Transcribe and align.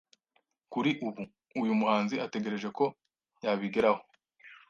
kuri 0.71 0.91
ubu 1.07 1.21
uyu 1.61 1.73
muhanzi 1.79 2.15
ategereje 2.25 2.67
ko 2.77 2.85
yabigeraho 3.43 4.01